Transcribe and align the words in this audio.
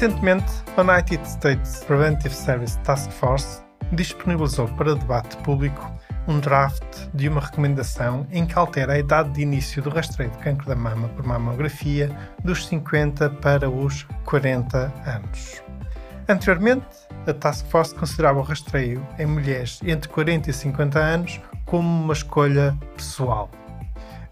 Recentemente, 0.00 0.50
a 0.78 0.80
United 0.80 1.28
States 1.28 1.84
Preventive 1.84 2.34
Service 2.34 2.78
Task 2.78 3.10
Force 3.10 3.60
disponibilizou 3.92 4.66
para 4.68 4.94
debate 4.94 5.36
público 5.42 5.92
um 6.26 6.40
draft 6.40 7.06
de 7.12 7.28
uma 7.28 7.42
recomendação 7.42 8.26
em 8.32 8.46
que 8.46 8.58
altera 8.58 8.94
a 8.94 8.98
idade 8.98 9.28
de 9.32 9.42
início 9.42 9.82
do 9.82 9.90
rastreio 9.90 10.30
de 10.30 10.38
cancro 10.38 10.66
da 10.66 10.74
mama 10.74 11.06
por 11.08 11.26
mamografia 11.26 12.10
dos 12.42 12.66
50 12.66 13.28
para 13.42 13.68
os 13.68 14.04
40 14.24 14.90
anos. 15.04 15.62
Anteriormente, 16.26 16.86
a 17.26 17.34
Task 17.34 17.66
Force 17.66 17.94
considerava 17.94 18.38
o 18.38 18.42
rastreio 18.42 19.06
em 19.18 19.26
mulheres 19.26 19.80
entre 19.84 20.08
40 20.08 20.48
e 20.48 20.52
50 20.54 20.98
anos 20.98 21.40
como 21.66 21.86
uma 21.86 22.14
escolha 22.14 22.74
pessoal. 22.96 23.50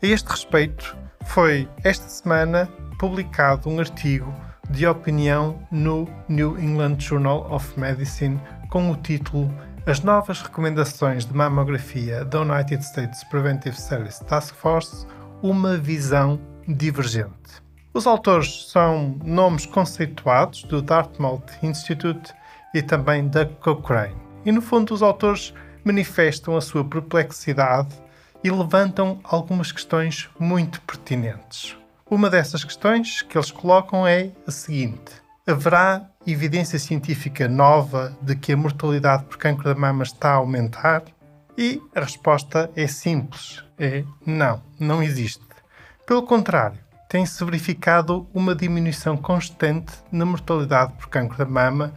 A 0.02 0.06
este 0.06 0.30
respeito, 0.30 0.96
foi 1.26 1.68
esta 1.84 2.08
semana 2.08 2.66
publicado 2.98 3.68
um 3.68 3.78
artigo 3.78 4.32
de 4.70 4.86
opinião 4.86 5.58
no 5.70 6.08
New 6.28 6.58
England 6.58 6.96
Journal 6.98 7.46
of 7.50 7.78
Medicine 7.78 8.40
com 8.68 8.90
o 8.90 8.96
título 8.96 9.52
As 9.86 10.00
novas 10.00 10.42
recomendações 10.42 11.24
de 11.24 11.34
mamografia 11.34 12.24
da 12.24 12.42
United 12.42 12.84
States 12.84 13.24
Preventive 13.24 13.76
Service 13.80 14.22
Task 14.24 14.54
Force 14.54 15.06
Uma 15.42 15.76
visão 15.76 16.38
divergente. 16.66 17.62
Os 17.94 18.06
autores 18.06 18.68
são 18.70 19.18
nomes 19.24 19.64
conceituados 19.64 20.62
do 20.64 20.82
Dartmouth 20.82 21.46
Institute 21.62 22.34
e 22.74 22.82
também 22.82 23.26
da 23.26 23.46
Cochrane. 23.46 24.14
E 24.44 24.52
no 24.52 24.60
fundo, 24.60 24.92
os 24.92 25.02
autores 25.02 25.54
manifestam 25.82 26.56
a 26.56 26.60
sua 26.60 26.84
perplexidade 26.84 27.94
e 28.44 28.50
levantam 28.50 29.18
algumas 29.24 29.72
questões 29.72 30.28
muito 30.38 30.80
pertinentes. 30.82 31.76
Uma 32.10 32.30
dessas 32.30 32.64
questões 32.64 33.20
que 33.20 33.36
eles 33.36 33.50
colocam 33.50 34.06
é 34.06 34.30
a 34.46 34.50
seguinte: 34.50 35.12
haverá 35.46 36.08
evidência 36.26 36.78
científica 36.78 37.46
nova 37.46 38.16
de 38.22 38.34
que 38.34 38.52
a 38.52 38.56
mortalidade 38.56 39.24
por 39.24 39.36
cancro 39.36 39.64
da 39.64 39.78
mama 39.78 40.04
está 40.04 40.30
a 40.30 40.36
aumentar? 40.36 41.02
E 41.56 41.82
a 41.94 42.00
resposta 42.00 42.70
é 42.74 42.86
simples: 42.86 43.62
é 43.78 44.04
não, 44.24 44.62
não 44.80 45.02
existe. 45.02 45.44
Pelo 46.06 46.22
contrário, 46.22 46.78
tem-se 47.10 47.44
verificado 47.44 48.26
uma 48.32 48.54
diminuição 48.54 49.14
constante 49.14 49.92
na 50.10 50.24
mortalidade 50.24 50.94
por 50.94 51.10
cancro 51.10 51.36
da 51.36 51.44
mama, 51.44 51.92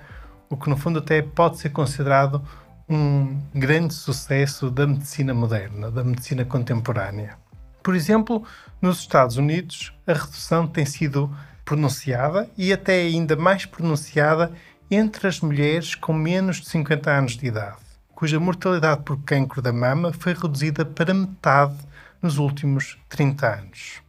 o 0.49 0.57
que 0.57 0.69
no 0.69 0.75
fundo 0.75 0.99
até 0.99 1.21
pode 1.21 1.57
ser 1.57 1.69
considerado 1.69 2.45
um 2.89 3.39
grande 3.55 3.93
sucesso 3.93 4.69
da 4.69 4.85
medicina 4.85 5.33
moderna, 5.33 5.89
da 5.89 6.03
medicina 6.03 6.43
contemporânea. 6.43 7.40
Por 7.83 7.95
exemplo, 7.95 8.43
nos 8.79 8.99
Estados 8.99 9.37
Unidos, 9.37 9.91
a 10.05 10.13
redução 10.13 10.67
tem 10.67 10.85
sido 10.85 11.35
pronunciada 11.65 12.49
e 12.55 12.71
até 12.71 13.01
ainda 13.01 13.35
mais 13.35 13.65
pronunciada 13.65 14.51
entre 14.89 15.27
as 15.27 15.39
mulheres 15.39 15.95
com 15.95 16.13
menos 16.13 16.57
de 16.57 16.69
50 16.69 17.09
anos 17.09 17.37
de 17.37 17.47
idade, 17.47 17.77
cuja 18.13 18.39
mortalidade 18.39 19.01
por 19.03 19.19
cancro 19.23 19.61
da 19.61 19.73
mama 19.73 20.13
foi 20.13 20.33
reduzida 20.33 20.85
para 20.85 21.13
metade 21.13 21.77
nos 22.21 22.37
últimos 22.37 22.99
30 23.09 23.47
anos. 23.47 24.01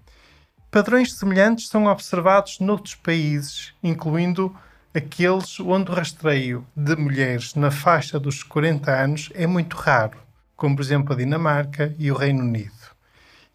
Padrões 0.70 1.14
semelhantes 1.14 1.68
são 1.68 1.86
observados 1.86 2.58
noutros 2.60 2.94
países, 2.94 3.72
incluindo 3.82 4.54
aqueles 4.94 5.58
onde 5.60 5.90
o 5.90 5.94
rastreio 5.94 6.66
de 6.76 6.94
mulheres 6.96 7.54
na 7.54 7.70
faixa 7.70 8.20
dos 8.20 8.42
40 8.42 8.90
anos 8.90 9.30
é 9.34 9.46
muito 9.46 9.76
raro, 9.76 10.18
como 10.56 10.76
por 10.76 10.82
exemplo 10.82 11.14
a 11.14 11.16
Dinamarca 11.16 11.94
e 11.98 12.10
o 12.10 12.16
Reino 12.16 12.42
Unido 12.42 12.81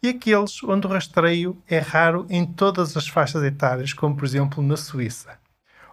e 0.02 0.08
aqueles 0.08 0.62
onde 0.62 0.86
o 0.86 0.90
rastreio 0.90 1.60
é 1.68 1.78
raro 1.78 2.26
em 2.30 2.46
todas 2.46 2.96
as 2.96 3.08
faixas 3.08 3.42
etárias, 3.42 3.92
como 3.92 4.16
por 4.16 4.24
exemplo 4.24 4.62
na 4.62 4.76
Suíça. 4.76 5.38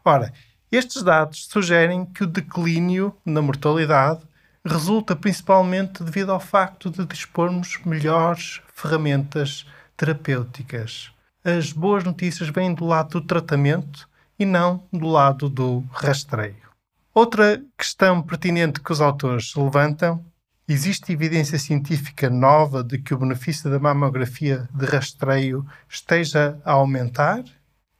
Ora, 0.04 0.32
estes 0.72 1.02
dados 1.02 1.48
sugerem 1.48 2.06
que 2.06 2.24
o 2.24 2.28
declínio 2.28 3.16
na 3.26 3.42
mortalidade 3.42 4.22
resulta 4.66 5.16
principalmente 5.16 6.04
devido 6.04 6.32
ao 6.32 6.40
facto 6.40 6.90
de 6.90 7.06
dispormos 7.06 7.80
melhores 7.86 8.62
ferramentas 8.74 9.66
terapêuticas. 9.96 11.12
As 11.44 11.72
boas 11.72 12.04
notícias 12.04 12.50
vêm 12.50 12.74
do 12.74 12.86
lado 12.86 13.20
do 13.20 13.22
tratamento 13.22 14.10
e 14.38 14.46
não 14.46 14.84
do 14.92 15.08
lado 15.08 15.48
do 15.48 15.84
rastreio. 15.92 16.66
Outra 17.14 17.64
questão 17.78 18.22
pertinente 18.22 18.82
que 18.82 18.92
os 18.92 19.00
autores 19.00 19.56
levantam 19.56 20.26
Existe 20.68 21.14
evidência 21.14 21.60
científica 21.60 22.28
nova 22.28 22.84
de 22.84 22.98
que 22.98 23.14
o 23.14 23.20
benefício 23.20 23.70
da 23.70 23.78
mamografia 23.78 24.68
de 24.74 24.86
rastreio 24.88 25.64
esteja 25.88 26.60
a 26.66 26.72
aumentar? 26.72 27.44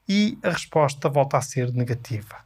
E 0.08 0.36
a 0.42 0.50
resposta 0.50 1.08
volta 1.08 1.38
a 1.38 1.40
ser 1.40 1.72
negativa. 1.72 2.36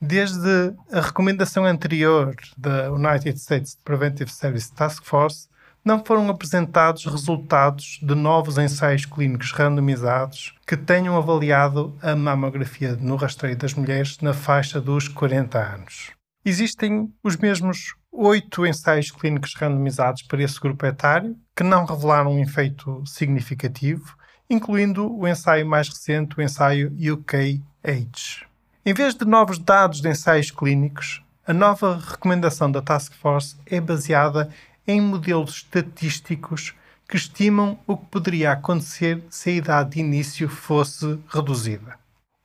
Desde 0.00 0.74
a 0.90 1.00
recomendação 1.00 1.64
anterior 1.64 2.34
da 2.56 2.90
United 2.90 3.38
States 3.38 3.78
Preventive 3.84 4.30
Service 4.30 4.72
Task 4.72 5.04
Force, 5.04 5.48
não 5.84 6.04
foram 6.04 6.28
apresentados 6.28 7.06
resultados 7.06 8.00
de 8.02 8.14
novos 8.14 8.58
ensaios 8.58 9.06
clínicos 9.06 9.52
randomizados 9.52 10.52
que 10.66 10.76
tenham 10.76 11.16
avaliado 11.16 11.96
a 12.02 12.16
mamografia 12.16 12.96
no 12.96 13.14
rastreio 13.14 13.56
das 13.56 13.74
mulheres 13.74 14.18
na 14.18 14.34
faixa 14.34 14.80
dos 14.80 15.06
40 15.06 15.58
anos. 15.58 16.10
Existem 16.44 17.12
os 17.22 17.36
mesmos 17.36 17.94
oito 18.12 18.66
ensaios 18.66 19.10
clínicos 19.10 19.54
randomizados 19.54 20.22
para 20.22 20.42
esse 20.42 20.58
grupo 20.60 20.84
etário 20.84 21.36
que 21.56 21.62
não 21.62 21.84
revelaram 21.84 22.32
um 22.32 22.42
efeito 22.42 23.02
significativo, 23.06 24.16
incluindo 24.48 25.10
o 25.16 25.26
ensaio 25.26 25.66
mais 25.66 25.88
recente, 25.88 26.36
o 26.38 26.42
ensaio 26.42 26.92
UK-AIDS. 26.98 28.44
Em 28.84 28.92
vez 28.92 29.14
de 29.14 29.24
novos 29.24 29.58
dados 29.58 30.00
de 30.00 30.08
ensaios 30.08 30.50
clínicos, 30.50 31.22
a 31.46 31.52
nova 31.52 31.96
recomendação 31.98 32.70
da 32.70 32.82
Task 32.82 33.12
Force 33.14 33.56
é 33.66 33.80
baseada 33.80 34.50
em 34.86 35.00
modelos 35.00 35.56
estatísticos 35.56 36.74
que 37.08 37.16
estimam 37.16 37.78
o 37.86 37.96
que 37.96 38.06
poderia 38.06 38.52
acontecer 38.52 39.22
se 39.28 39.50
a 39.50 39.54
idade 39.54 39.90
de 39.90 40.00
início 40.00 40.48
fosse 40.48 41.18
reduzida. 41.28 41.98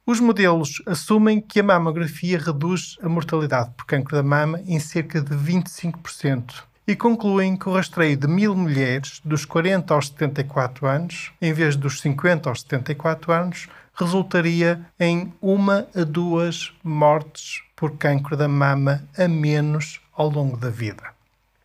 Os 0.07 0.19
modelos 0.19 0.83
assumem 0.85 1.41
que 1.41 1.59
a 1.59 1.63
mamografia 1.63 2.37
reduz 2.37 2.95
a 3.01 3.09
mortalidade 3.09 3.71
por 3.75 3.87
cancro 3.87 4.15
da 4.15 4.21
mama 4.21 4.61
em 4.67 4.79
cerca 4.79 5.19
de 5.19 5.35
25% 5.35 6.63
e 6.87 6.95
concluem 6.95 7.57
que 7.57 7.67
o 7.67 7.73
rastreio 7.73 8.15
de 8.15 8.27
mil 8.27 8.55
mulheres 8.55 9.19
dos 9.25 9.45
40 9.45 9.91
aos 9.95 10.09
74 10.09 10.85
anos, 10.85 11.31
em 11.41 11.51
vez 11.51 11.75
dos 11.75 12.01
50 12.01 12.47
aos 12.47 12.61
74 12.61 13.31
anos, 13.31 13.67
resultaria 13.95 14.85
em 14.99 15.33
uma 15.41 15.87
a 15.95 16.03
duas 16.03 16.71
mortes 16.83 17.63
por 17.75 17.97
cancro 17.97 18.37
da 18.37 18.47
mama 18.47 19.03
a 19.17 19.27
menos 19.27 19.99
ao 20.13 20.29
longo 20.29 20.55
da 20.55 20.69
vida. 20.69 21.03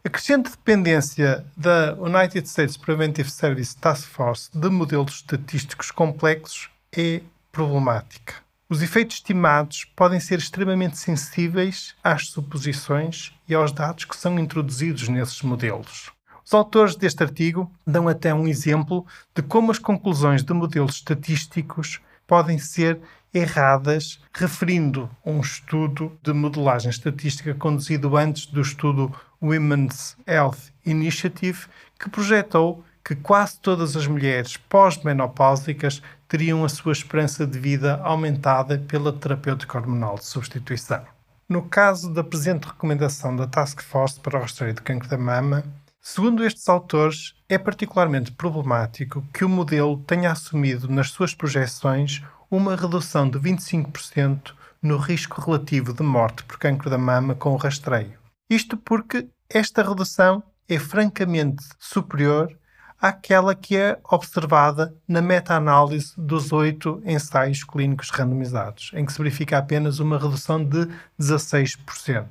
A 0.03 0.09
crescente 0.09 0.51
dependência 0.51 1.45
da 1.55 1.95
United 2.01 2.49
States 2.49 2.79
Preventive 2.79 3.31
Service 3.31 3.77
Task 3.77 4.09
Force 4.09 4.49
de 4.55 4.71
modelos 4.71 5.17
estatísticos 5.17 5.91
complexos 5.91 6.71
é 6.91 7.21
problemática. 7.53 8.35
Os 8.69 8.83
efeitos 8.83 9.17
estimados 9.17 9.85
podem 9.97 10.21
ser 10.21 10.39
extremamente 10.39 10.97
sensíveis 10.97 11.95
às 12.05 12.29
suposições 12.29 13.33
e 13.49 13.55
aos 13.55 13.73
dados 13.73 14.05
que 14.05 14.17
são 14.17 14.39
introduzidos 14.39 15.09
nesses 15.09 15.43
modelos. 15.43 16.13
Os 16.45 16.55
autores 16.55 16.95
deste 16.95 17.23
artigo 17.23 17.71
dão 17.87 18.09
até 18.09 18.33
um 18.33 18.47
exemplo 18.47 19.05
de 19.35 19.43
como 19.43 19.71
as 19.71 19.79
conclusões 19.79 20.43
de 20.43 20.53
modelos 20.53 20.97
estatísticos 20.97 22.01
podem 22.27 22.59
ser 22.59 23.01
erradas, 23.35 24.21
referindo 24.33 25.11
um 25.25 25.41
estudo 25.41 26.17
de 26.23 26.33
modelagem 26.33 26.91
estatística 26.91 27.55
conduzido 27.55 28.17
antes 28.17 28.47
do 28.47 28.61
estudo 28.61 29.13
Women's 29.43 30.17
Health 30.27 30.73
Initiative, 30.85 31.67
que 31.99 32.11
projetou 32.11 32.85
que 33.05 33.15
quase 33.15 33.59
todas 33.61 33.97
as 33.97 34.07
mulheres 34.07 34.57
pós-menopáusicas 34.57 36.03
teriam 36.31 36.65
a 36.65 36.69
sua 36.69 36.93
esperança 36.93 37.45
de 37.45 37.59
vida 37.59 38.01
aumentada 38.05 38.79
pela 38.79 39.13
terapêutica 39.13 39.77
hormonal 39.77 40.15
de 40.15 40.25
substituição. 40.25 41.05
No 41.49 41.63
caso 41.63 42.15
da 42.15 42.23
presente 42.23 42.69
recomendação 42.69 43.35
da 43.35 43.49
Task 43.49 43.83
Force 43.83 44.21
para 44.21 44.39
o 44.39 44.41
rastreio 44.41 44.73
de 44.73 44.81
cancro 44.81 45.09
da 45.09 45.19
mama, 45.19 45.65
segundo 46.01 46.45
estes 46.45 46.69
autores, 46.69 47.35
é 47.49 47.59
particularmente 47.59 48.31
problemático 48.31 49.25
que 49.35 49.45
o 49.45 49.49
modelo 49.49 49.99
tenha 50.07 50.31
assumido 50.31 50.89
nas 50.89 51.11
suas 51.11 51.35
projeções 51.35 52.23
uma 52.49 52.77
redução 52.77 53.29
de 53.29 53.37
25% 53.37 54.53
no 54.81 54.99
risco 54.99 55.41
relativo 55.41 55.93
de 55.93 56.05
morte 56.05 56.45
por 56.45 56.61
cancro 56.61 56.89
da 56.89 56.97
mama 56.97 57.35
com 57.35 57.51
o 57.51 57.57
rastreio. 57.57 58.17
Isto 58.49 58.77
porque 58.77 59.27
esta 59.49 59.83
redução 59.83 60.45
é 60.69 60.79
francamente 60.79 61.65
superior 61.77 62.57
àquela 63.01 63.55
que 63.55 63.77
é 63.77 63.99
observada 64.11 64.95
na 65.09 65.23
meta-análise 65.23 66.13
dos 66.17 66.53
oito 66.53 67.01
ensaios 67.05 67.65
clínicos 67.65 68.11
randomizados, 68.11 68.91
em 68.95 69.05
que 69.05 69.13
se 69.13 69.19
verifica 69.19 69.59
apenas 69.59 69.99
uma 69.99 70.19
redução 70.19 70.63
de 70.63 70.87
16%. 71.19 72.27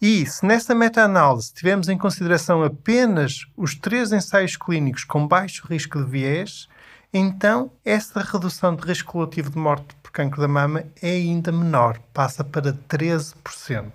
E 0.00 0.24
se 0.26 0.46
nessa 0.46 0.74
meta-análise 0.74 1.52
tivermos 1.52 1.88
em 1.88 1.98
consideração 1.98 2.62
apenas 2.62 3.46
os 3.56 3.74
três 3.74 4.12
ensaios 4.12 4.56
clínicos 4.56 5.04
com 5.04 5.26
baixo 5.26 5.66
risco 5.68 6.02
de 6.02 6.08
viés, 6.08 6.68
então 7.12 7.70
essa 7.84 8.20
redução 8.20 8.76
de 8.76 8.86
risco 8.86 9.18
relativo 9.18 9.50
de 9.50 9.58
morte 9.58 9.96
por 10.02 10.12
cancro 10.12 10.40
da 10.40 10.48
mama 10.48 10.84
é 11.02 11.10
ainda 11.10 11.50
menor, 11.50 11.98
passa 12.14 12.44
para 12.44 12.72
13%. 12.72 13.92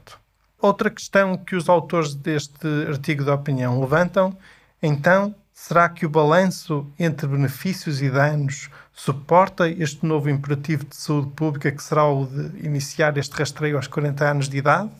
Outra 0.62 0.89
questão 0.89 1.38
que 1.38 1.56
os 1.56 1.69
autores 1.69 2.16
deste 2.16 2.68
artigo 2.88 3.24
de 3.24 3.30
opinião 3.30 3.80
levantam, 3.80 4.36
então, 4.81 5.33
será 5.65 5.88
que 5.88 6.06
o 6.06 6.10
balanço 6.10 6.86
entre 7.00 7.25
benefícios 7.25 8.01
e 8.01 8.10
danos 8.10 8.69
suporta 8.92 9.69
este 9.69 10.06
novo 10.06 10.30
imperativo 10.30 10.83
de 10.83 10.94
saúde 10.94 11.31
pública 11.31 11.71
que 11.71 11.81
será 11.81 12.06
o 12.06 12.25
de 12.25 12.65
iniciar 12.68 13.18
este 13.18 13.31
rastreio 13.33 13.77
aos 13.77 13.88
40 13.88 14.30
anos 14.30 14.50
de 14.50 14.57
idade? 14.57 14.92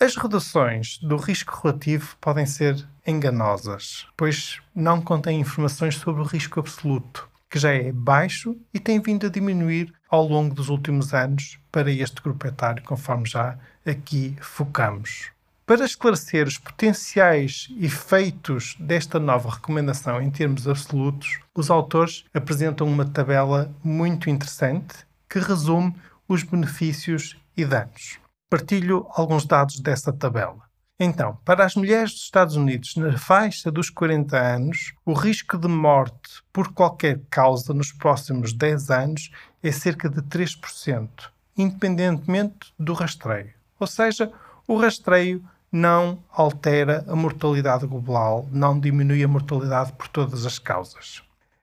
As 0.00 0.16
reduções 0.16 0.96
do 1.02 1.18
risco 1.18 1.60
relativo 1.62 2.16
podem 2.18 2.46
ser 2.46 2.82
enganosas, 3.06 4.06
pois 4.16 4.58
não 4.74 5.02
contêm 5.02 5.38
informações 5.38 5.96
sobre 5.96 6.22
o 6.22 6.24
risco 6.24 6.58
absoluto, 6.58 7.28
que 7.50 7.58
já 7.58 7.70
é 7.70 7.92
baixo 7.92 8.56
e 8.72 8.80
tem 8.80 9.02
vindo 9.02 9.26
a 9.26 9.30
diminuir 9.30 9.92
ao 10.08 10.26
longo 10.26 10.54
dos 10.54 10.70
últimos 10.70 11.12
anos 11.12 11.58
para 11.70 11.90
este 11.90 12.22
grupo 12.22 12.46
etário, 12.46 12.82
conforme 12.84 13.26
já 13.26 13.58
aqui 13.84 14.34
focamos. 14.40 15.30
Para 15.70 15.84
esclarecer 15.84 16.48
os 16.48 16.58
potenciais 16.58 17.68
efeitos 17.80 18.74
desta 18.80 19.20
nova 19.20 19.50
recomendação 19.50 20.20
em 20.20 20.28
termos 20.28 20.66
absolutos, 20.66 21.38
os 21.54 21.70
autores 21.70 22.24
apresentam 22.34 22.88
uma 22.88 23.04
tabela 23.04 23.72
muito 23.80 24.28
interessante 24.28 25.06
que 25.28 25.38
resume 25.38 25.94
os 26.26 26.42
benefícios 26.42 27.36
e 27.56 27.64
danos 27.64 28.18
partilho 28.50 29.06
alguns 29.10 29.46
dados 29.46 29.78
dessa 29.78 30.12
tabela. 30.12 30.58
Então, 30.98 31.38
para 31.44 31.64
as 31.64 31.76
mulheres 31.76 32.14
dos 32.14 32.22
Estados 32.22 32.56
Unidos 32.56 32.96
na 32.96 33.16
faixa 33.16 33.70
dos 33.70 33.90
40 33.90 34.36
anos, 34.36 34.92
o 35.06 35.12
risco 35.12 35.56
de 35.56 35.68
morte 35.68 36.42
por 36.52 36.72
qualquer 36.72 37.20
causa 37.30 37.72
nos 37.72 37.92
próximos 37.92 38.52
10 38.52 38.90
anos 38.90 39.30
é 39.62 39.70
cerca 39.70 40.10
de 40.10 40.20
3%, 40.22 41.08
independentemente 41.56 42.74
do 42.76 42.92
rastreio. 42.92 43.54
Ou 43.78 43.86
seja, 43.86 44.32
o 44.66 44.76
rastreio 44.76 45.44
não 45.70 46.18
altera 46.30 47.04
a 47.06 47.14
mortalidade 47.14 47.86
global, 47.86 48.48
não 48.50 48.78
diminui 48.78 49.22
a 49.22 49.28
mortalidade 49.28 49.92
por 49.92 50.08
todas 50.08 50.44
as 50.44 50.58
causas. 50.58 51.22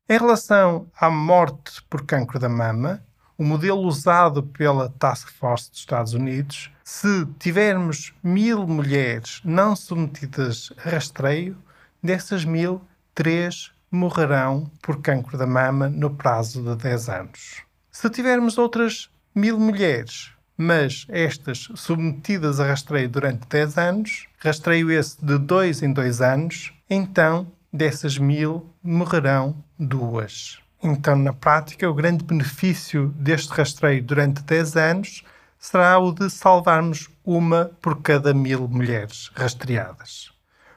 Em 0.10 0.18
relação 0.18 0.88
à 1.00 1.10
morte 1.10 1.84
por 1.90 2.06
cancro 2.06 2.40
da 2.40 2.48
mama, 2.48 3.04
o 3.38 3.44
modelo 3.44 3.82
usado 3.82 4.42
pela 4.42 4.90
Task 4.98 5.30
Force 5.30 5.70
dos 5.70 5.80
Estados 5.80 6.14
Unidos, 6.14 6.72
se 6.84 7.26
tivermos 7.38 8.14
mil 8.24 8.66
mulheres 8.66 9.42
não 9.44 9.76
submetidas 9.76 10.72
a 10.84 10.90
rastreio, 10.90 11.58
dessas 12.02 12.46
mil, 12.46 12.82
três 13.14 13.72
morrerão 13.92 14.72
por 14.82 15.02
cancro 15.02 15.38
da 15.38 15.46
mama 15.46 15.90
no 15.90 16.10
prazo 16.10 16.64
de 16.64 16.76
10 16.84 17.10
anos. 17.10 17.62
Se 17.92 18.10
tivermos 18.10 18.58
outras 18.58 19.10
mil 19.36 19.60
mulheres, 19.60 20.32
mas 20.58 21.06
estas 21.10 21.70
submetidas 21.76 22.60
a 22.60 22.66
rastreio 22.66 23.08
durante 23.08 23.48
10 23.48 23.78
anos, 23.78 24.28
rastreio 24.40 24.92
esse 24.92 25.24
de 25.24 25.38
2 25.38 25.84
em 25.84 25.94
2 25.94 26.22
anos, 26.22 26.74
então 26.90 27.48
dessas 27.72 28.18
mil 28.18 28.74
morrerão 28.82 29.56
duas. 29.78 30.60
Então, 30.82 31.16
na 31.16 31.34
prática, 31.34 31.90
o 31.90 31.94
grande 31.94 32.24
benefício 32.24 33.10
deste 33.18 33.50
rastreio 33.50 34.04
durante 34.04 34.42
10 34.42 34.76
anos 34.78 35.24
será 35.60 35.98
o 36.00 36.12
de 36.12 36.30
salvarmos 36.30 37.10
uma 37.26 37.72
por 37.82 38.02
cada 38.02 38.34
mil 38.34 38.68
mulheres 38.68 39.32
rastreadas. 39.36 40.32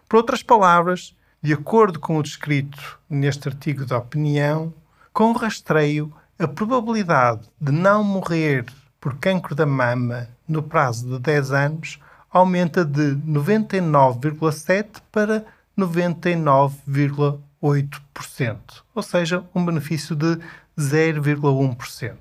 Por 0.08 0.16
outras 0.16 0.42
palavras, 0.42 1.14
de 1.42 1.52
acordo 1.52 1.98
com 2.00 2.18
o 2.18 2.22
descrito 2.22 2.98
neste 3.08 3.48
artigo 3.48 3.86
de 3.86 3.94
opinião, 3.94 4.74
com 5.12 5.30
o 5.30 5.36
rastreio, 5.36 6.12
a 6.38 6.48
probabilidade 6.48 7.48
de 7.60 7.70
não 7.72 8.02
morrer 8.02 8.64
por 9.00 9.16
cancro 9.18 9.54
da 9.54 9.66
mama 9.66 10.28
no 10.46 10.62
prazo 10.62 11.08
de 11.08 11.18
10 11.18 11.52
anos 11.52 11.98
aumenta 12.30 12.84
de 12.84 13.16
99,7 13.16 15.00
para 15.10 15.44
99,8%. 15.78 17.40
0,8%, 17.62 18.82
ou 18.94 19.02
seja, 19.02 19.44
um 19.54 19.64
benefício 19.64 20.16
de 20.16 20.38
0,1%. 20.78 22.16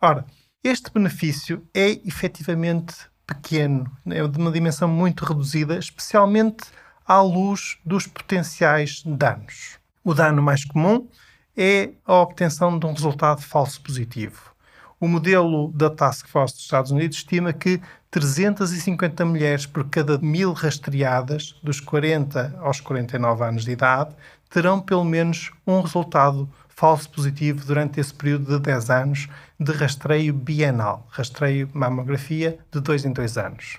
Ora, 0.00 0.24
este 0.62 0.90
benefício 0.92 1.66
é 1.74 1.90
efetivamente 2.06 2.94
pequeno, 3.26 3.90
é 4.06 4.26
de 4.26 4.38
uma 4.38 4.52
dimensão 4.52 4.88
muito 4.88 5.24
reduzida, 5.24 5.78
especialmente 5.78 6.64
à 7.06 7.20
luz 7.20 7.78
dos 7.84 8.06
potenciais 8.06 9.02
danos. 9.04 9.78
O 10.04 10.14
dano 10.14 10.42
mais 10.42 10.64
comum 10.64 11.08
é 11.56 11.90
a 12.04 12.14
obtenção 12.14 12.78
de 12.78 12.86
um 12.86 12.92
resultado 12.92 13.42
falso 13.42 13.80
positivo. 13.80 14.54
O 14.98 15.06
modelo 15.06 15.70
da 15.72 15.90
Task 15.90 16.26
Force 16.26 16.54
dos 16.54 16.64
Estados 16.64 16.90
Unidos 16.90 17.18
estima 17.18 17.52
que 17.52 17.82
350 18.10 19.26
mulheres 19.26 19.66
por 19.66 19.90
cada 19.90 20.16
mil 20.16 20.54
rastreadas, 20.54 21.54
dos 21.62 21.80
40 21.80 22.56
aos 22.60 22.80
49 22.80 23.44
anos 23.44 23.64
de 23.66 23.72
idade, 23.72 24.16
terão 24.48 24.80
pelo 24.80 25.04
menos 25.04 25.50
um 25.66 25.82
resultado 25.82 26.48
falso 26.68 27.10
positivo 27.10 27.62
durante 27.66 28.00
esse 28.00 28.14
período 28.14 28.56
de 28.56 28.58
10 28.58 28.90
anos 28.90 29.28
de 29.60 29.70
rastreio 29.72 30.32
bienal, 30.32 31.06
rastreio 31.10 31.68
mamografia 31.74 32.58
de 32.72 32.80
2 32.80 33.04
em 33.04 33.12
2 33.12 33.36
anos. 33.36 33.78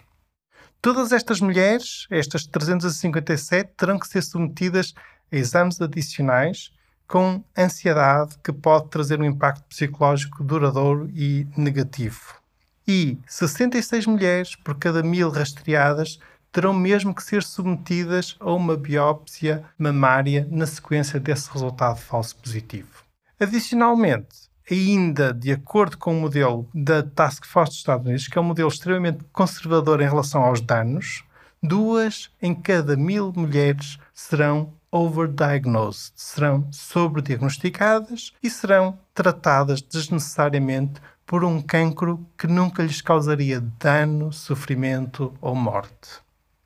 Todas 0.80 1.12
estas 1.12 1.42
mulheres, 1.42 2.06
estas 2.12 2.46
357, 2.46 3.72
terão 3.76 3.98
que 3.98 4.08
ser 4.08 4.22
submetidas 4.22 4.94
a 5.32 5.36
exames 5.36 5.82
adicionais 5.82 6.72
com 7.08 7.44
ansiedade 7.58 8.38
que 8.44 8.52
pode 8.52 8.90
trazer 8.90 9.20
um 9.20 9.26
impacto 9.26 9.64
psicológico 9.64 10.44
duradouro 10.44 11.10
e 11.14 11.48
negativo. 11.56 12.36
E 12.88 13.18
66 13.28 14.06
mulheres 14.06 14.56
por 14.56 14.76
cada 14.76 15.02
mil 15.02 15.30
rastreadas 15.30 16.20
terão 16.52 16.74
mesmo 16.74 17.14
que 17.14 17.24
ser 17.24 17.44
submetidas 17.44 18.36
a 18.40 18.52
uma 18.52 18.76
biópsia 18.76 19.64
mamária 19.78 20.48
na 20.50 20.66
sequência 20.66 21.20
desse 21.20 21.52
resultado 21.52 21.98
falso 21.98 22.36
positivo. 22.38 23.04
Adicionalmente, 23.40 24.50
ainda 24.70 25.34
de 25.34 25.52
acordo 25.52 25.98
com 25.98 26.18
o 26.18 26.22
modelo 26.22 26.68
da 26.74 27.04
Task 27.04 27.46
Force 27.46 27.72
dos 27.72 27.80
Estados 27.80 28.06
Unidos, 28.06 28.28
que 28.28 28.38
é 28.38 28.42
um 28.42 28.46
modelo 28.46 28.70
extremamente 28.70 29.24
conservador 29.32 30.02
em 30.02 30.08
relação 30.08 30.42
aos 30.44 30.60
danos, 30.60 31.24
duas 31.62 32.32
em 32.42 32.56
cada 32.56 32.96
mil 32.96 33.32
mulheres 33.36 33.98
serão 34.14 34.74
overdiagnosed, 34.92 36.14
serão 36.16 36.68
sobrediagnosticadas 36.72 38.34
e 38.42 38.50
serão 38.50 38.98
tratadas 39.14 39.82
desnecessariamente 39.82 41.02
por 41.26 41.44
um 41.44 41.62
cancro 41.62 42.26
que 42.38 42.48
nunca 42.48 42.84
lhes 42.84 43.02
causaria 43.02 43.60
dano, 43.60 44.32
sofrimento 44.32 45.34
ou 45.42 45.54
morte. 45.54 46.22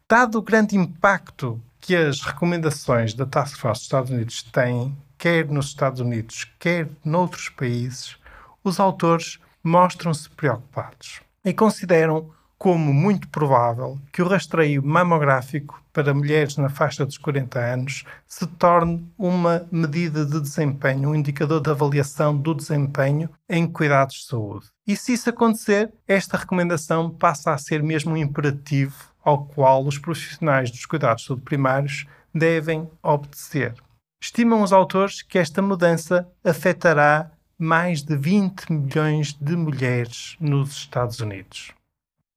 Dado 0.08 0.38
o 0.38 0.42
grande 0.42 0.78
impacto 0.78 1.60
que 1.80 1.96
as 1.96 2.22
recomendações 2.22 3.14
da 3.14 3.26
Task 3.26 3.58
Force 3.58 3.80
dos 3.80 3.86
Estados 3.86 4.12
Unidos 4.12 4.44
têm, 4.44 4.96
quer 5.18 5.48
nos 5.48 5.68
Estados 5.68 6.00
Unidos, 6.00 6.46
quer 6.60 6.88
noutros 7.04 7.50
países, 7.50 8.18
os 8.64 8.80
autores 8.80 9.40
mostram-se 9.64 10.30
preocupados 10.30 11.22
e 11.44 11.54
consideram 11.54 12.30
como 12.62 12.94
muito 12.94 13.28
provável 13.30 13.98
que 14.14 14.22
o 14.22 14.28
rastreio 14.28 14.86
mamográfico 14.86 15.84
para 15.92 16.14
mulheres 16.14 16.58
na 16.58 16.70
faixa 16.70 17.04
dos 17.04 17.18
40 17.18 17.58
anos 17.60 18.06
se 18.28 18.46
torne 18.46 19.04
uma 19.18 19.68
medida 19.72 20.24
de 20.24 20.40
desempenho, 20.40 21.10
um 21.10 21.16
indicador 21.16 21.60
de 21.60 21.72
avaliação 21.72 22.38
do 22.38 22.54
desempenho 22.54 23.32
em 23.50 23.66
cuidados 23.66 24.18
de 24.18 24.26
saúde. 24.26 24.68
E 24.86 24.96
se 24.96 25.14
isso 25.14 25.28
acontecer, 25.28 25.92
esta 26.08 26.38
recomendação 26.38 27.10
passa 27.10 27.52
a 27.52 27.58
ser 27.58 27.82
mesmo 27.82 28.14
um 28.14 28.18
imperativo 28.18 29.12
ao 29.26 29.44
qual 29.44 29.84
os 29.84 29.98
profissionais 29.98 30.70
dos 30.70 30.86
cuidados 30.86 31.24
de 31.24 31.30
saúde 31.30 31.42
primários 31.42 32.06
devem 32.32 32.88
obedecer. 33.02 33.74
Estimam 34.22 34.62
os 34.62 34.72
autores 34.72 35.24
que 35.24 35.40
esta 35.40 35.64
mudança 35.64 36.30
afetará 36.46 37.32
mais 37.58 38.04
de 38.04 38.16
20 38.16 38.72
milhões 38.72 39.34
de 39.34 39.56
mulheres 39.56 40.38
nos 40.40 40.74
Estados 40.74 41.20
Unidos. 41.22 41.74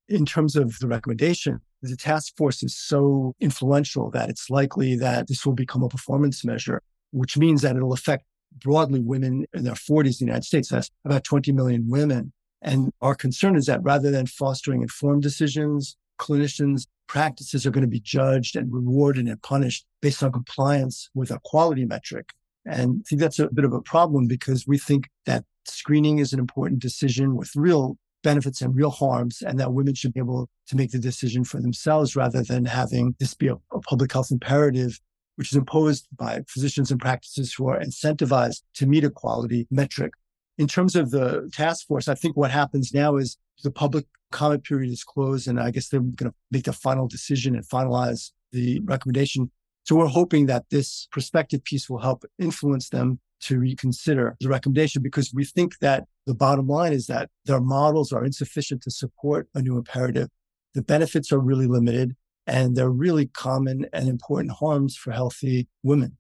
In 0.09 0.27
terms 0.27 0.55
of 0.57 0.79
the 0.81 0.87
recommendation, 0.87 1.61
the 1.83 1.97
task 1.97 2.37
force 2.37 2.63
is 2.63 2.77
so 2.77 3.35
influential 3.41 4.11
that 4.11 4.29
it's 4.29 4.51
likely 4.51 4.97
that 4.97 5.29
this 5.29 5.47
will 5.47 5.55
become 5.55 5.83
a 5.83 5.89
performance 5.89 6.45
measure. 6.45 6.81
which 7.13 7.39
means 7.39 7.63
that 7.63 7.77
it'll 7.77 7.93
affect 7.93 8.25
broadly 8.61 9.01
women 9.01 9.47
in 9.55 9.63
their 9.63 9.75
40s 9.75 10.21
in 10.21 10.27
the 10.27 10.33
United 10.33 10.45
States. 10.45 10.69
That's 10.69 10.91
about 11.05 11.23
20 11.23 11.53
million 11.53 11.89
women. 11.89 12.33
And 12.61 12.91
our 13.01 13.15
concern 13.15 13.55
is 13.55 13.67
that 13.67 13.83
rather 13.85 14.11
than 14.11 14.27
fostering 14.27 14.83
informed 14.83 15.23
decisions, 15.23 15.97
clinicians' 16.19 16.89
practices 17.07 17.67
are 17.67 17.71
going 17.71 17.83
to 17.83 17.89
be 17.89 18.01
judged 18.01 18.57
and 18.57 18.73
rewarded 18.73 19.29
and 19.29 19.41
punished 19.43 19.87
based 20.03 20.25
on 20.25 20.33
compliance 20.33 21.09
with 21.15 21.31
a 21.31 21.39
quality 21.45 21.85
metric. 21.85 22.31
And 22.67 23.03
I 23.05 23.09
think 23.09 23.21
that's 23.21 23.39
a 23.39 23.49
bit 23.49 23.65
of 23.65 23.73
a 23.73 23.83
problem 23.83 24.27
because 24.27 24.67
we 24.67 24.79
think 24.79 25.09
that 25.27 25.45
screening 25.67 26.19
is 26.19 26.33
an 26.33 26.41
important 26.41 26.81
decision 26.81 27.37
with 27.37 27.55
real 27.55 27.97
benefits 28.25 28.61
and 28.61 28.75
real 28.75 28.90
harms, 28.90 29.40
and 29.40 29.61
that 29.61 29.73
women 29.73 29.95
should 29.95 30.12
be 30.12 30.19
able 30.19 30.49
to 30.66 30.76
make 30.76 30.90
the 30.90 30.99
decision 30.99 31.45
for 31.45 31.61
themselves 31.61 32.16
rather 32.16 32.43
than 32.43 32.64
having 32.64 33.14
this 33.21 33.35
be 33.35 33.47
a, 33.47 33.54
a 33.73 33.81
public 33.81 34.12
health 34.12 34.33
imperative, 34.33 34.99
which 35.37 35.52
is 35.52 35.57
imposed 35.57 36.09
by 36.16 36.43
physicians 36.49 36.90
and 36.90 37.00
practices 37.00 37.54
who 37.54 37.69
are 37.69 37.78
incentivized 37.78 38.62
to 38.75 38.87
meet 38.87 39.04
a 39.04 39.11
quality 39.11 39.69
metric. 39.71 40.12
In 40.59 40.66
terms 40.66 40.97
of 40.97 41.12
the 41.12 41.49
task 41.52 41.87
force, 41.87 42.09
I 42.09 42.16
think 42.16 42.37
what 42.37 42.50
happens 42.50 42.93
now 42.93 43.16
is 43.16 43.37
the 43.62 43.71
public 43.71 44.07
comment 44.33 44.64
period 44.64 44.90
is 44.90 45.04
closed, 45.04 45.47
and 45.47 45.61
I 45.61 45.71
guess 45.71 45.88
they're 45.88 46.00
going 46.00 46.33
to 46.33 46.35
make 46.50 46.64
the 46.64 46.73
final 46.73 47.07
decision 47.07 47.54
and 47.54 47.64
finalize 47.64 48.33
the 48.52 48.81
recommendation. 48.85 49.50
So 49.85 49.97
we're 49.97 50.07
hoping 50.07 50.47
that 50.47 50.64
this 50.71 51.09
prospective 51.12 51.62
piece 51.62 51.90
will 51.90 51.99
help 51.99 52.25
influence 52.38 52.88
them 52.88 53.21
to 53.45 53.59
reconsider 53.59 54.37
the 54.41 54.49
recommendation 54.49 55.03
because 55.03 55.33
we 55.33 55.45
think 55.45 55.79
that 55.81 56.05
the 56.27 56.35
bottom 56.35 56.67
line 56.67 56.93
is 56.93 57.07
that 57.07 57.29
their 57.45 57.61
models 57.61 58.13
are 58.13 58.25
insufficient 58.25 58.83
to 58.83 58.91
support 58.91 59.49
a 59.55 59.61
new 59.61 59.77
imperative. 59.77 60.29
The 60.75 60.83
benefits 60.83 61.33
are 61.33 61.39
really 61.39 61.67
limited 61.67 62.17
and 62.47 62.75
they're 62.75 62.91
really 62.91 63.27
common 63.27 63.87
and 63.93 64.09
important 64.09 64.53
harms 64.53 64.97
for 64.97 65.13
healthy 65.13 65.69
women. 65.83 66.17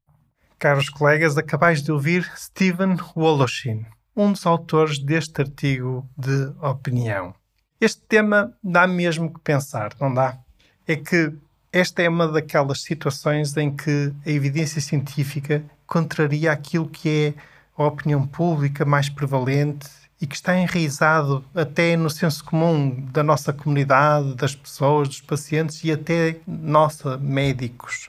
Caros 0.58 0.88
colegas, 0.88 1.36
acabais 1.36 1.82
de 1.82 1.92
ouvir 1.92 2.24
Stephen 2.36 2.96
Woloshin, 3.14 3.86
um 4.16 4.32
dos 4.32 4.46
autores 4.46 4.98
deste 4.98 5.40
artigo 5.40 6.08
de 6.16 6.52
opinião. 6.62 7.34
Este 7.80 8.00
tema 8.08 8.56
dá 8.62 8.86
mesmo 8.86 9.32
que 9.32 9.40
pensar, 9.40 9.94
não 10.00 10.14
dá? 10.14 10.38
É 10.86 10.96
que 10.96 11.32
esta 11.72 12.02
é 12.02 12.08
uma 12.08 12.28
daquelas 12.28 12.82
situações 12.82 13.56
em 13.56 13.74
que 13.74 14.12
a 14.24 14.30
evidência 14.30 14.80
científica 14.80 15.64
contraria 15.86 16.52
aquilo 16.52 16.88
que 16.88 17.08
é 17.08 17.34
a 17.76 17.84
opinião 17.86 18.26
pública 18.26 18.84
mais 18.84 19.08
prevalente 19.08 19.88
e 20.20 20.26
que 20.26 20.34
está 20.34 20.56
enraizado 20.56 21.44
até 21.54 21.96
no 21.96 22.08
senso 22.08 22.44
comum 22.44 23.04
da 23.12 23.22
nossa 23.22 23.52
comunidade, 23.52 24.34
das 24.34 24.54
pessoas, 24.54 25.08
dos 25.08 25.20
pacientes 25.20 25.82
e 25.84 25.92
até 25.92 26.36
nossa 26.46 27.18
médicos. 27.18 28.08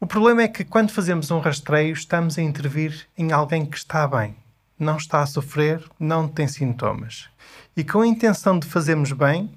O 0.00 0.06
problema 0.06 0.42
é 0.42 0.48
que 0.48 0.64
quando 0.64 0.90
fazemos 0.90 1.30
um 1.30 1.38
rastreio 1.38 1.94
estamos 1.94 2.36
a 2.36 2.42
intervir 2.42 3.06
em 3.16 3.32
alguém 3.32 3.64
que 3.64 3.76
está 3.76 4.06
bem, 4.06 4.36
não 4.78 4.96
está 4.96 5.22
a 5.22 5.26
sofrer, 5.26 5.82
não 5.98 6.28
tem 6.28 6.46
sintomas. 6.46 7.28
E 7.76 7.82
com 7.82 8.00
a 8.00 8.06
intenção 8.06 8.58
de 8.58 8.66
fazermos 8.66 9.12
bem, 9.12 9.50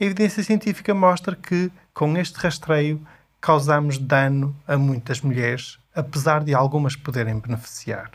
a 0.00 0.04
evidência 0.04 0.42
científica 0.42 0.94
mostra 0.94 1.36
que 1.36 1.70
com 1.92 2.16
este 2.16 2.36
rastreio 2.38 3.00
causamos 3.40 3.98
dano 3.98 4.56
a 4.66 4.78
muitas 4.78 5.20
mulheres, 5.20 5.78
apesar 6.00 6.42
de 6.42 6.54
algumas 6.54 6.96
poderem 6.96 7.38
beneficiar. 7.38 8.10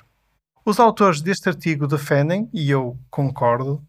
Os 0.65 0.80
autores 0.80 1.22
deste 1.22 1.48
artigo 1.48 1.88
defendem, 1.88 2.50
e 2.51 2.70
eu 2.70 2.98
concordo, 3.10 3.82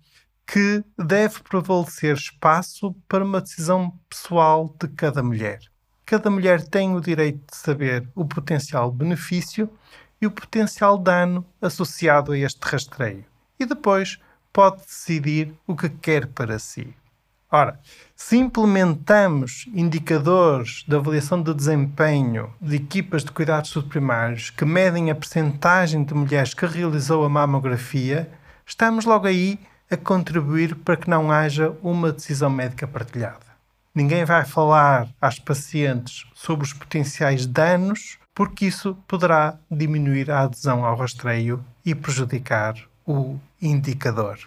que 0.46 0.84
deve 0.96 1.42
prevalecer 1.42 2.14
espaço 2.14 2.94
para 3.08 3.24
uma 3.24 3.40
decisão 3.40 3.98
pessoal 4.08 4.74
de 4.78 4.86
cada 4.88 5.22
mulher. 5.22 5.58
Cada 6.04 6.30
mulher 6.30 6.62
tem 6.62 6.94
o 6.94 7.00
direito 7.00 7.40
de 7.50 7.56
saber 7.56 8.08
o 8.14 8.24
potencial 8.24 8.92
benefício 8.92 9.68
e 10.20 10.26
o 10.26 10.30
potencial 10.30 10.96
dano 10.96 11.44
associado 11.60 12.32
a 12.32 12.38
este 12.38 12.60
rastreio, 12.62 13.24
e 13.58 13.66
depois 13.66 14.18
pode 14.52 14.82
decidir 14.82 15.52
o 15.66 15.74
que 15.74 15.88
quer 15.88 16.26
para 16.28 16.58
si. 16.58 16.94
Ora, 17.50 17.78
se 18.16 18.36
implementamos 18.36 19.66
indicadores 19.72 20.84
de 20.86 20.96
avaliação 20.96 21.40
de 21.40 21.54
desempenho 21.54 22.52
de 22.60 22.74
equipas 22.74 23.22
de 23.22 23.30
cuidados 23.30 23.70
subprimários 23.70 24.50
que 24.50 24.64
medem 24.64 25.10
a 25.10 25.14
percentagem 25.14 26.02
de 26.02 26.12
mulheres 26.12 26.54
que 26.54 26.66
realizou 26.66 27.24
a 27.24 27.28
mamografia, 27.28 28.28
estamos 28.66 29.04
logo 29.04 29.28
aí 29.28 29.60
a 29.88 29.96
contribuir 29.96 30.74
para 30.74 30.96
que 30.96 31.08
não 31.08 31.30
haja 31.30 31.72
uma 31.82 32.10
decisão 32.10 32.50
médica 32.50 32.86
partilhada. 32.88 33.46
Ninguém 33.94 34.24
vai 34.24 34.44
falar 34.44 35.08
às 35.20 35.38
pacientes 35.38 36.26
sobre 36.34 36.66
os 36.66 36.72
potenciais 36.72 37.46
danos, 37.46 38.18
porque 38.34 38.66
isso 38.66 38.98
poderá 39.06 39.56
diminuir 39.70 40.32
a 40.32 40.40
adesão 40.40 40.84
ao 40.84 40.96
rastreio 40.96 41.64
e 41.84 41.94
prejudicar 41.94 42.74
o 43.06 43.38
indicador. 43.62 44.38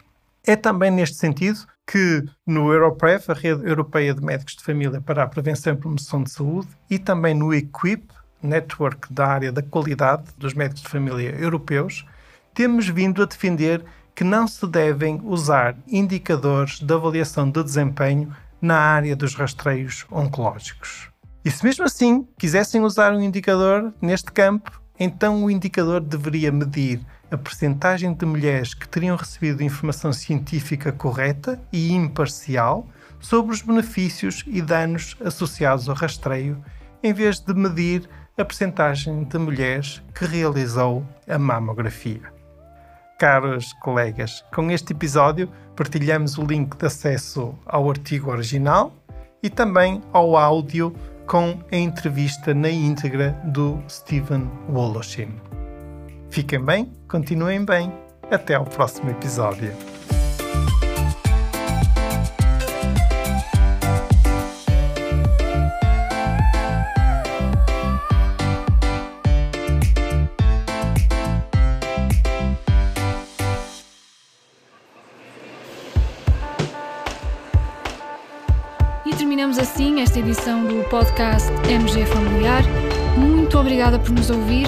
É 0.49 0.55
também 0.55 0.89
neste 0.89 1.15
sentido 1.15 1.59
que 1.85 2.25
no 2.43 2.73
Europrev, 2.73 3.23
a 3.27 3.35
Rede 3.35 3.69
Europeia 3.69 4.15
de 4.15 4.25
Médicos 4.25 4.55
de 4.55 4.63
Família 4.63 4.99
para 4.99 5.21
a 5.21 5.27
Prevenção 5.27 5.73
e 5.73 5.77
Promoção 5.77 6.23
de 6.23 6.31
Saúde, 6.31 6.69
e 6.89 6.97
também 6.97 7.35
no 7.35 7.53
EQUIP, 7.53 8.11
Network 8.41 9.13
da 9.13 9.27
área 9.27 9.51
da 9.51 9.61
qualidade 9.61 10.23
dos 10.39 10.55
médicos 10.55 10.81
de 10.81 10.89
família 10.89 11.35
europeus, 11.39 12.03
temos 12.51 12.87
vindo 12.89 13.21
a 13.21 13.27
defender 13.27 13.85
que 14.15 14.23
não 14.23 14.47
se 14.47 14.65
devem 14.65 15.21
usar 15.23 15.77
indicadores 15.87 16.79
de 16.79 16.91
avaliação 16.91 17.47
de 17.47 17.63
desempenho 17.63 18.35
na 18.59 18.75
área 18.75 19.15
dos 19.15 19.35
rastreios 19.35 20.03
oncológicos. 20.09 21.11
E 21.45 21.51
se 21.51 21.63
mesmo 21.63 21.85
assim 21.85 22.27
quisessem 22.39 22.81
usar 22.81 23.13
um 23.13 23.21
indicador 23.21 23.93
neste 24.01 24.31
campo, 24.31 24.81
então 24.99 25.43
o 25.43 25.51
indicador 25.51 26.01
deveria 26.01 26.51
medir 26.51 27.05
a 27.31 27.37
percentagem 27.37 28.13
de 28.13 28.25
mulheres 28.25 28.73
que 28.73 28.87
teriam 28.87 29.15
recebido 29.15 29.63
informação 29.63 30.11
científica 30.11 30.91
correta 30.91 31.59
e 31.71 31.91
imparcial 31.91 32.87
sobre 33.19 33.53
os 33.53 33.61
benefícios 33.61 34.43
e 34.47 34.61
danos 34.61 35.15
associados 35.23 35.89
ao 35.89 35.95
rastreio, 35.95 36.63
em 37.03 37.13
vez 37.13 37.39
de 37.39 37.53
medir 37.53 38.09
a 38.37 38.45
percentagem 38.45 39.23
de 39.23 39.37
mulheres 39.37 40.01
que 40.15 40.25
realizou 40.25 41.05
a 41.27 41.37
mamografia. 41.37 42.21
Caros 43.19 43.73
colegas, 43.81 44.45
com 44.53 44.71
este 44.71 44.93
episódio 44.93 45.49
partilhamos 45.75 46.37
o 46.37 46.45
link 46.45 46.77
de 46.77 46.85
acesso 46.85 47.53
ao 47.65 47.89
artigo 47.89 48.31
original 48.31 48.93
e 49.43 49.49
também 49.49 50.01
ao 50.13 50.37
áudio 50.37 50.95
com 51.27 51.59
a 51.71 51.75
entrevista 51.75 52.53
na 52.53 52.69
íntegra 52.69 53.31
do 53.45 53.77
Stephen 53.89 54.49
Woloshin. 54.69 55.58
Fiquem 56.29 56.63
bem, 56.63 56.91
continuem 57.07 57.65
bem. 57.65 57.91
Até 58.29 58.53
ao 58.53 58.63
próximo 58.63 59.09
episódio. 59.09 59.73
E 79.03 79.15
terminamos 79.15 79.57
assim 79.57 80.01
esta 80.01 80.19
edição 80.19 80.63
do 80.65 80.87
podcast 80.89 81.49
MG 81.67 82.05
Familiar. 82.05 82.61
Muito 83.17 83.57
obrigada 83.57 83.97
por 83.97 84.11
nos 84.11 84.29
ouvir 84.29 84.67